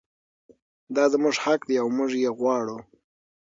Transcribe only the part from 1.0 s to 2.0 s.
زموږ حق دی او